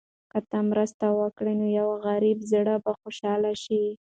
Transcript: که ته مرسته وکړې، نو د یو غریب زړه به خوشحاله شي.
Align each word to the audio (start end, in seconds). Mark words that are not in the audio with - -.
که 0.31 0.39
ته 0.49 0.57
مرسته 0.71 1.05
وکړې، 1.19 1.53
نو 1.59 1.67
د 1.69 1.73
یو 1.79 1.89
غریب 2.05 2.39
زړه 2.51 2.75
به 2.83 2.91
خوشحاله 3.01 3.51
شي. 3.63 3.83